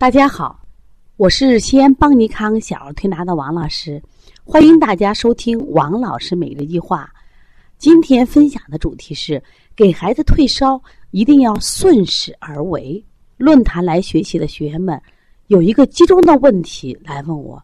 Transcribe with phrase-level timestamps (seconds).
[0.00, 0.60] 大家好，
[1.16, 4.00] 我是西安邦尼康小儿推拿的王老师，
[4.44, 7.12] 欢迎大家收听王老师每日一话。
[7.78, 9.42] 今天分享的主题是：
[9.74, 10.80] 给孩子退烧
[11.10, 13.04] 一定要顺势而为。
[13.38, 15.02] 论坛来学习的学员们
[15.48, 17.60] 有一个集中的问题来问我，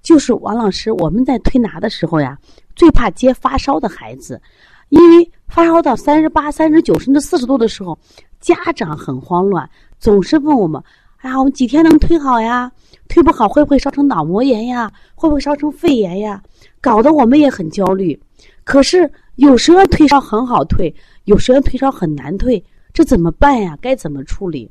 [0.00, 2.38] 就是王老师，我们在推拿的时候呀，
[2.74, 4.40] 最怕接发烧的孩子，
[4.88, 7.98] 因为发烧到三十八、三十九甚至四十度的时候，
[8.40, 9.68] 家长很慌乱，
[9.98, 10.82] 总是问我们。
[11.26, 12.70] 啊，我们几天能退好呀？
[13.08, 14.90] 退不好会不会烧成脑膜炎呀？
[15.16, 16.40] 会不会烧成肺炎呀？
[16.80, 18.18] 搞得我们也很焦虑。
[18.62, 20.94] 可是有时候退烧很好退，
[21.24, 22.62] 有时候退烧很难退，
[22.92, 23.76] 这怎么办呀？
[23.80, 24.70] 该怎么处理？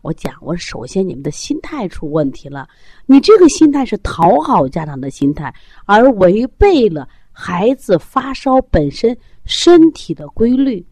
[0.00, 2.66] 我讲，我首先你们的心态出问题了。
[3.06, 5.52] 你这个心态是讨好家长的心态，
[5.84, 10.84] 而违背了孩子发烧本身身体的规律。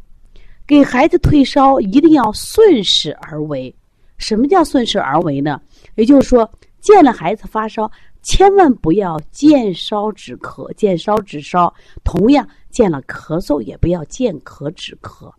[0.66, 3.74] 给孩子退烧一定要顺势而为。
[4.16, 5.60] 什么叫顺势而为呢？
[5.96, 6.50] 也就是说，
[6.80, 7.90] 见了孩子发烧，
[8.22, 11.72] 千万不要见烧止咳，见烧止烧。
[12.04, 15.30] 同样，见了咳嗽，也不要见咳止咳。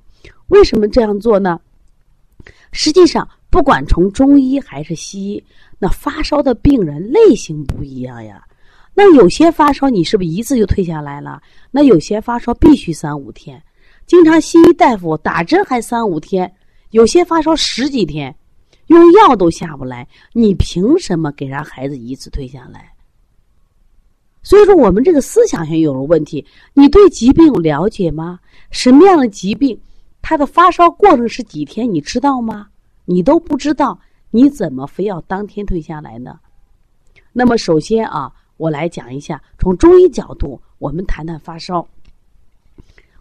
[0.47, 1.59] 为什么这样做呢？
[2.71, 5.43] 实际上，不管从中医还是西医，
[5.79, 8.43] 那发烧的病人类型不一样呀。
[8.93, 11.41] 那有些发烧，你是不是一次就退下来了？
[11.71, 13.61] 那有些发烧必须三五天。
[14.05, 16.53] 经常西医大夫打针还三五天，
[16.91, 18.35] 有些发烧十几天。
[18.87, 22.91] 用药都下不来，你凭什么给让孩子一次退下来？
[24.43, 26.45] 所以说，我们这个思想上有了问题。
[26.73, 28.39] 你对疾病了解吗？
[28.69, 29.79] 什么样的疾病，
[30.21, 31.91] 它的发烧过程是几天？
[31.91, 32.67] 你知道吗？
[33.05, 36.39] 你都不知道，你怎么非要当天退下来呢？
[37.33, 41.87] 那么，首先啊，我来讲一下，从中医角度，我们谈谈发烧。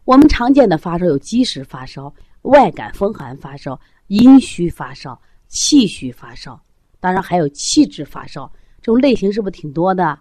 [0.04, 2.12] 我们常见的发烧有积食发烧、
[2.42, 5.18] 外感风寒发烧、阴虚发烧。
[5.48, 6.60] 气虚发烧，
[7.00, 8.50] 当然还有气滞发烧，
[8.80, 10.18] 这种类型是不是挺多的？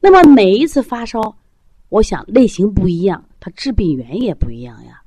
[0.00, 1.36] 那么每一次发烧，
[1.88, 5.00] 我想类型不一样，它致病源也不一样呀。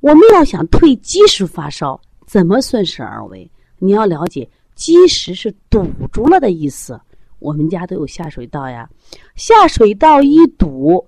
[0.00, 3.50] 我们要想退积食发烧，怎么顺势而为？
[3.78, 7.00] 你要了解，积食是堵住了的意思。
[7.38, 8.88] 我们家都有下水道呀，
[9.34, 11.06] 下水道一堵，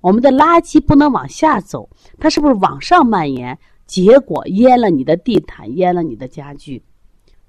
[0.00, 1.88] 我们的垃圾不能往下走，
[2.18, 3.56] 它是不是往上蔓延？
[3.86, 6.82] 结果淹了你的地毯，淹了你的家具，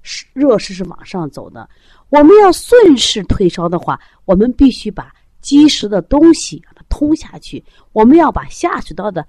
[0.02, 1.68] 是热势是往上走的。
[2.10, 7.64] 我们要顺势退烧的话，我们必须把积食的东西把它通下去。
[7.92, 9.26] 我们要把下水道的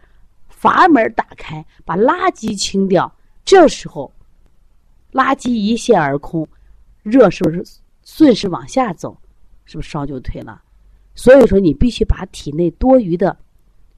[0.48, 3.12] 阀门打开，把垃圾清掉。
[3.44, 4.12] 这时候，
[5.12, 6.48] 垃圾一泻而空，
[7.04, 7.64] 热是不是
[8.04, 9.18] 顺势往下走？
[9.66, 10.62] 是不是烧就退了？
[11.16, 13.36] 所以说，你必须把体内多余的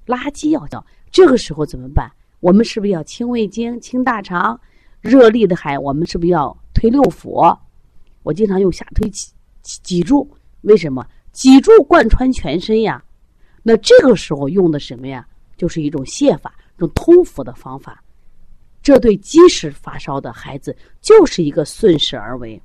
[0.06, 0.86] 垃圾要掉。
[1.12, 2.12] 这个时候怎么办？
[2.40, 4.60] 我们是不是要清胃经、清大肠？
[5.02, 7.58] 热力的海，我们是不是要推六腑？
[8.24, 9.32] 我经常用下推脊
[9.62, 10.30] 脊柱，
[10.62, 11.06] 为什么？
[11.32, 13.04] 脊柱贯穿全身呀。
[13.64, 15.26] 那这个时候用的什么呀？
[15.56, 18.04] 就是一种泻法，一种通腑的方法。
[18.82, 22.62] 这对积食发烧的孩子就是一个顺势而为。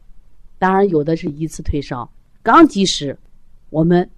[0.59, 2.11] 当然，有的是一次退烧，
[2.43, 3.17] 刚积食，
[3.71, 4.09] 我们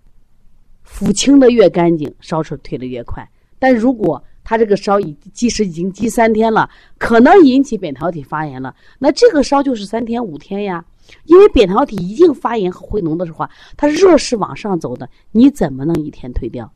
[0.82, 3.26] 腹清的越干净，烧出退的越快。
[3.59, 6.69] 但如果他这个烧已积食已经积三天了，
[6.99, 8.77] 可能引起扁桃体发炎了。
[8.99, 10.84] 那这个烧就是三天五天呀，
[11.25, 16.71] 因为扁桃体一经发炎和回脓的话，它热是往上走的，你怎么能一天退掉？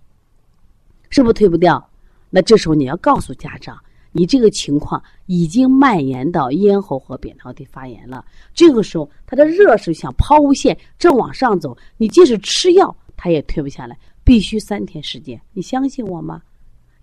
[1.10, 1.88] 是不是退不掉？
[2.30, 3.78] 那这时候你要告诉家长，
[4.12, 8.24] 你这个情况已经蔓延到咽喉和扁桃体发炎了。
[8.52, 15.40] 这个时候，它的热是像抛物线正往上走，你即使吃药，它也退不下来，必须三天时间。
[15.52, 16.42] 你相信我吗？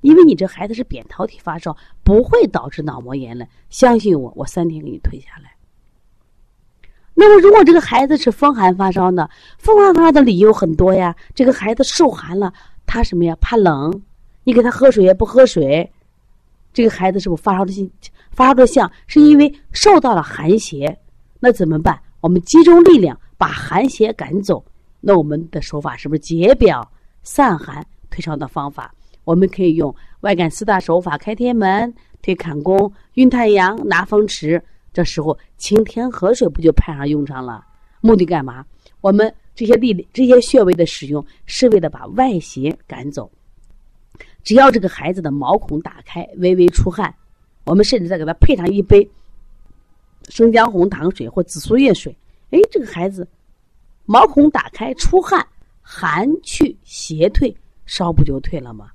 [0.05, 3.47] 因为你这孩子是扁桃体发烧，不会导致脑膜炎的。
[3.71, 5.55] 相信我，我三天给你退下来。
[7.15, 9.27] 那么，如果这个孩子是风寒发烧呢？
[9.57, 11.15] 风寒发烧的理由很多呀。
[11.33, 12.53] 这个孩子受寒了，
[12.85, 13.35] 他什么呀？
[13.41, 14.03] 怕冷，
[14.43, 15.91] 你给他喝水也不喝水。
[16.71, 17.89] 这个孩子是不是发烧的性
[18.29, 18.91] 发烧的像？
[19.07, 20.99] 是因为受到了寒邪。
[21.39, 21.99] 那怎么办？
[22.21, 24.63] 我们集中力量把寒邪赶走。
[25.01, 26.91] 那我们的手法是不是解表
[27.23, 28.93] 散寒退烧的方法？
[29.25, 34.63] 我们可以用外感四大手法：开天门、推坎宫、运太阳、拿风池。
[34.93, 37.65] 这时候清天河水不就派上用场了？
[37.99, 38.65] 目的干嘛？
[39.01, 43.29] 我们这些力、这些穴位的使用是为了把外邪赶走。
[44.43, 47.13] 只要这个孩子的毛孔打开，微微出汗，
[47.65, 49.09] 我们甚至再给他配上一杯
[50.29, 52.15] 生姜红糖水或紫苏叶水。
[52.51, 53.27] 哎，这个孩子
[54.05, 55.45] 毛孔打开出汗，
[55.81, 57.53] 寒去邪退，
[57.85, 58.91] 烧不就退了吗？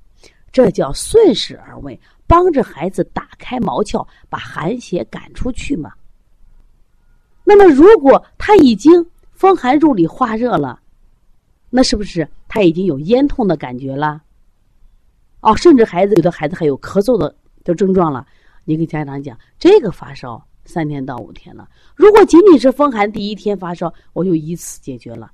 [0.51, 5.93] 这叫顺势而为，帮着孩子打开毛窍，把寒邪赶出去嘛。
[7.43, 10.79] 那么，如果他已经风寒入里化热了，
[11.69, 14.21] 那是不是他已经有咽痛的感觉了？
[15.39, 17.33] 哦，甚至孩子有的孩子还有咳嗽的
[17.63, 18.27] 的症状了。
[18.63, 21.67] 你跟家长讲，这个发烧三天到五天了。
[21.95, 25.31] 如果仅仅是风寒第一天发烧，我就以此解决了，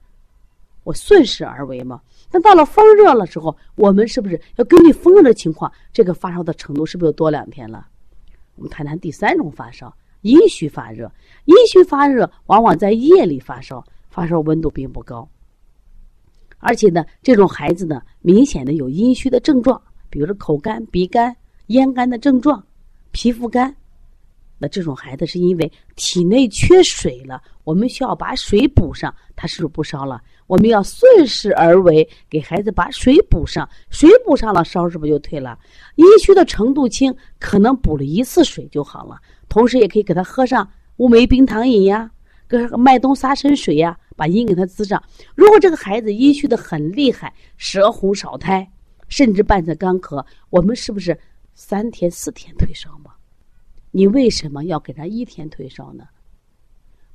[0.87, 1.99] 我顺势而为嘛。
[2.31, 7.85] 那到了风热了之后，我们是不是要根据风热的情况，这个发烧的程度是不是又多两天了？
[8.55, 11.11] 我们谈谈第三种发烧，阴虚发热。
[11.43, 15.29] 阴虚发热往往在夜里发烧，发烧温度并不高，
[16.59, 21.35] 而且呢，这种孩子呢，明显的有阴虚的症状，比如说口干、鼻干、
[21.65, 22.63] 咽干的症状。
[23.11, 23.75] 皮肤干，
[24.57, 30.21] 那这种孩子是因为体内缺水了，我们需要把水补上，他是不是不烧了？
[30.47, 35.57] 我们要顺势而为，给孩子把水补上，水补上了，烧是不是就退了？
[35.95, 39.19] 阴虚的程度轻，可能补了一次水就好了。
[39.49, 40.67] 同时也可以给他喝上
[40.97, 42.09] 乌梅冰糖饮呀，
[42.47, 45.01] 跟麦冬沙参水呀，把阴给他滋上。
[45.35, 48.67] 如果这个孩子阴虚的很厉害，舌红少苔，
[49.07, 51.17] 甚至伴着干咳，我们是不是？
[51.59, 53.11] 三天四天退烧吗？
[53.91, 56.03] 你为什么要给他一天退烧呢？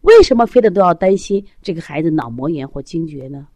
[0.00, 3.46] 为什么非得都要担心这个孩子脑膜炎或惊厥呢？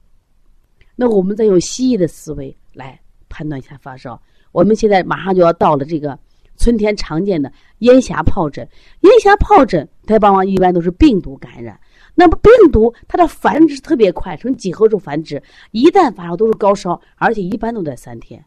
[0.95, 4.21] 那我们再用西医的思维来判断一下发烧。
[4.53, 6.19] 我们现在马上就要到了这个
[6.57, 8.67] 春天常见的咽峡疱疹。
[9.01, 11.79] 咽峡疱疹它往往一般都是病毒感染。
[12.15, 15.43] 那么病毒它的繁殖特别快，呈几何处繁殖，
[15.73, 18.43] 一旦发烧都是高烧，而且一般都在三天。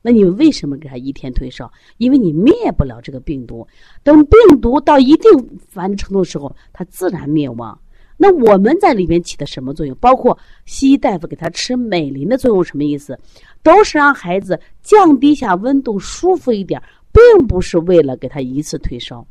[0.00, 1.70] 那你为什么给他一天退烧？
[1.96, 3.66] 因为你灭不了这个病毒，
[4.02, 5.30] 等病毒到一定
[5.68, 7.78] 繁殖程度的时候，它自然灭亡。
[8.16, 9.96] 那我们在里面起的什么作用？
[10.00, 13.18] 包括西医大夫给他吃美林的作用，什么意思？
[13.62, 19.24] 都是让孩子降低下温度，舒服一点，并不是为了给他一次退烧。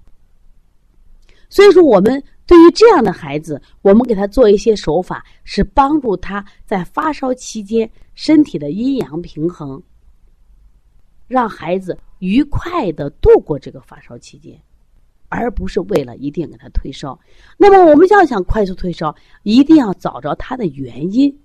[1.49, 9.81] 所以说，我们对于这样的孩子，我们给他做一些手法，是帮助他在发烧期间身体的阴阳平衡。
[11.27, 14.59] 让孩子愉快的度过这个发烧期间，
[15.29, 17.19] 而不是为了一定给他退烧。
[17.57, 21.37] 那么，我们要想快速退烧，一定要找着他的原因，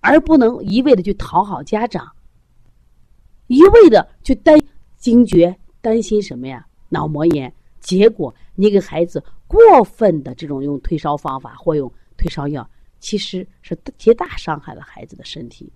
[0.00, 2.10] 而不能一味的去讨好家长，
[3.46, 4.58] 一味的去担
[4.96, 6.66] 惊厥，担心什么呀？
[6.88, 7.52] 脑膜炎。
[7.80, 12.66] 结果，你给孩子过分的这种用退烧方法或用退烧药，
[12.98, 15.70] 其实是极大伤害了孩子的身体。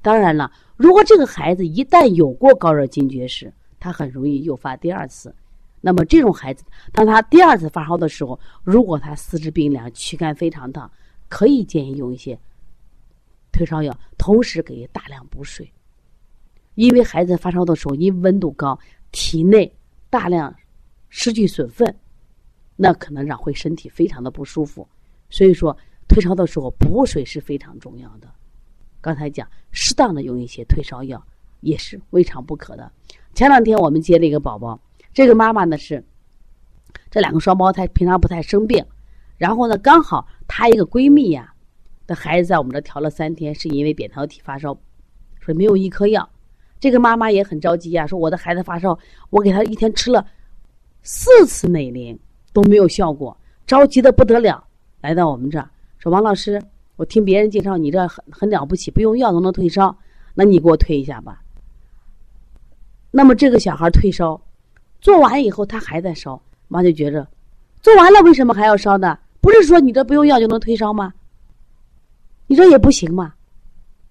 [0.00, 0.50] 当然了，
[0.82, 5.32] 如果这个孩子一旦有过高热惊厥时，他很容易诱发第二次。
[5.80, 10.90] 那么这种孩子，当他第二次发烧的时候，如果他四肢冰凉、躯干非常烫，
[11.28, 12.36] 可以建议用一些
[13.52, 15.72] 退烧药，同时给予大量补水。
[16.74, 18.76] 因为孩子发烧的时候，因温度高，
[19.12, 19.72] 体内
[20.10, 20.52] 大量
[21.10, 21.96] 失去水分，
[22.74, 24.88] 那可能让会身体非常的不舒服。
[25.30, 25.78] 所以说，
[26.08, 28.28] 退烧的时候补水是非常重要的。
[29.02, 31.22] 刚才讲，适当的用一些退烧药
[31.60, 32.90] 也是未尝不可的。
[33.34, 34.80] 前两天我们接了一个宝宝，
[35.12, 36.02] 这个妈妈呢是
[37.10, 38.82] 这两个双胞胎，平常不太生病，
[39.36, 41.52] 然后呢刚好她一个闺蜜呀
[42.06, 44.72] 的孩子在我们这调了三天，是因为扁桃体发烧，
[45.40, 46.26] 说没有一颗药。
[46.78, 48.96] 这个妈妈也很着急呀，说我的孩子发烧，
[49.30, 50.24] 我给他一天吃了
[51.02, 52.16] 四次美林
[52.52, 54.64] 都没有效果，着急的不得了，
[55.00, 55.68] 来到我们这儿
[55.98, 56.62] 说王老师。
[57.02, 59.98] 我听别人介绍，你这很很了不起，不用药都能退烧，
[60.34, 61.42] 那你给我退一下吧。
[63.10, 64.40] 那么这个小孩退烧，
[65.00, 67.26] 做完以后他还在烧，妈就觉着，
[67.80, 69.18] 做完了为什么还要烧呢？
[69.40, 71.12] 不是说你这不用药就能退烧吗？
[72.46, 73.34] 你说也不行嘛，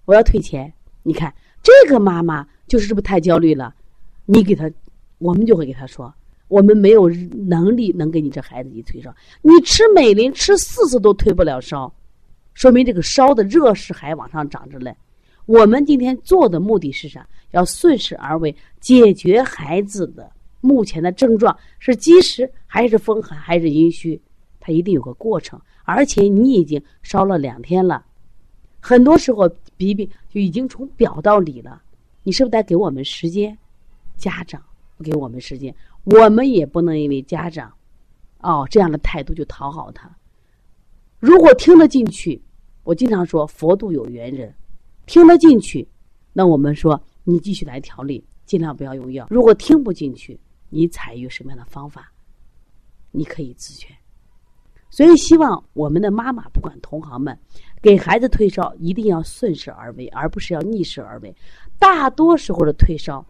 [0.04, 0.70] 我要退钱。
[1.02, 1.32] 你看
[1.62, 3.74] 这个妈妈就是是不太焦虑了？
[4.26, 4.70] 你给他，
[5.16, 6.12] 我们就会给他说，
[6.48, 11.90] 我们没有能力能给你这孩子一退烧，你吃美林吃四次都退不了烧。
[12.54, 14.94] 说明这个烧的热势还往上涨着嘞。
[15.46, 17.26] 我们今天做的目的是啥？
[17.50, 20.30] 要顺势而为，解决孩子的
[20.60, 24.20] 目前的症状是积食还是风寒还是阴虚，
[24.60, 25.60] 它一定有个过程。
[25.84, 28.04] 而且你已经烧了两天了，
[28.80, 31.82] 很多时候鼻病就已经从表到里了。
[32.22, 33.58] 你是不是得给我们时间？
[34.16, 34.62] 家长
[34.96, 37.72] 不给我们时间，我们也不能因为家长
[38.40, 40.08] 哦这样的态度就讨好他。
[41.22, 42.42] 如果听得进去，
[42.82, 44.52] 我经常说佛度有缘人，
[45.06, 45.86] 听得进去，
[46.32, 49.28] 那我们说你继续来调理，尽量不要用药。
[49.30, 52.12] 如果听不进去，你采用什么样的方法，
[53.12, 53.96] 你可以自全。
[54.90, 57.38] 所以希望我们的妈妈，不管同行们，
[57.80, 61.32] 给孩子退烧一定要顺势而为，而不是要逆势而为。
[61.78, 63.24] 大多时候的退烧，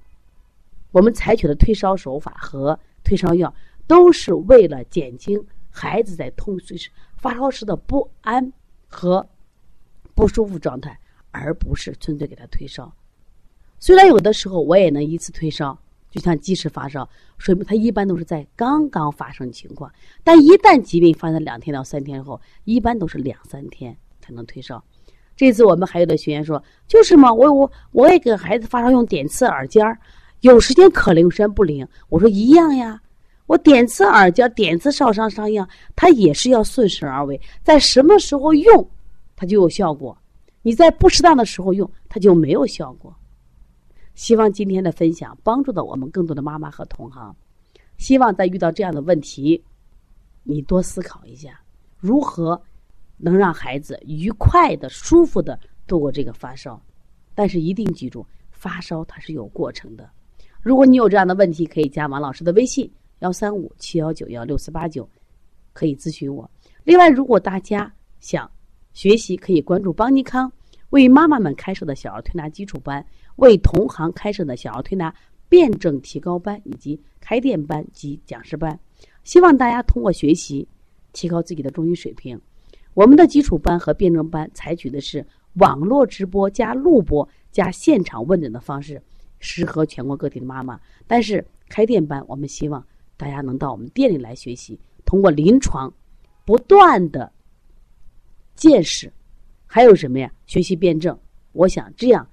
[0.92, 3.54] 我们采取的退烧手法和退烧药，
[3.86, 5.38] 都是为了减轻
[5.72, 6.56] 孩子在痛
[7.16, 8.52] 发烧时的不安
[8.86, 9.26] 和
[10.14, 10.96] 不舒服状态，
[11.30, 12.92] 而不是纯粹给他退烧。
[13.80, 15.76] 虽然有的时候我也能一次退烧，
[16.10, 19.90] 就像即时发烧，说明他一般都是在刚刚发生情况。
[20.22, 24.84] 但一旦疾病发生两天到三天后，一般都是两三天才能退烧。
[25.34, 29.98] 这次我们还有的学员说：“就是嘛，我我我也给孩子发烧用点刺耳尖儿，
[30.40, 33.00] 有时间可灵，有时间不灵。”我说一样呀，
[33.46, 38.90] 我点刺耳尖、点刺烧伤伤样，它也是要顺势而为，在什么时候用，
[39.36, 40.16] 它就有效果；
[40.62, 43.14] 你在不适当的时候用，它就没有效果。
[44.14, 47.34] 希望今天的分享帮助到我们更多的妈妈和同行。
[47.98, 49.62] 希望在遇到这样的问题，
[50.42, 51.60] 你多思考一下，
[51.98, 52.60] 如何
[53.16, 56.80] 能让孩子愉快的、舒服的度过这个发烧。
[57.34, 60.08] 但是一定记住，发烧它是有过程的。
[60.60, 62.90] 如果你有这样的问题，可以加王老师的微信：
[63.22, 65.08] 幺三五七幺九幺六四八九，
[65.72, 66.50] 可以咨询我。
[66.82, 68.50] 另外，如果大家想
[68.92, 70.52] 学习，可以关注邦尼康
[70.90, 73.04] 为妈妈们开设的小儿推拿基础班。
[73.36, 75.14] 为同行开设的小儿推拿
[75.48, 78.76] 辩证提高班以及开店班及讲师班，
[79.22, 80.66] 希望大家通过学习
[81.12, 82.38] 提高自己的中医水平。
[82.92, 85.24] 我们的基础班和辩证班采取的是
[85.54, 89.00] 网络直播加录播加现场问诊的方式，
[89.38, 90.78] 适合全国各地的妈妈。
[91.06, 92.84] 但是开店班，我们希望
[93.22, 95.94] 大家能到我们店里来学习，通过临床
[96.44, 97.32] 不断的
[98.56, 99.12] 见识，
[99.64, 100.32] 还有什么呀？
[100.44, 101.16] 学习辩证。
[101.52, 102.26] 我想这样。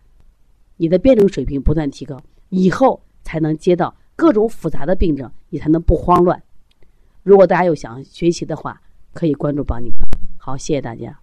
[0.77, 2.19] 你的辩证水平不断提高，
[2.49, 6.41] 以后才能接到各种复杂的病症，你才能不慌乱。
[7.21, 8.81] 如果大家有想学习的话，
[9.13, 9.91] 可以关注帮你。
[10.39, 11.19] 好，谢谢大家。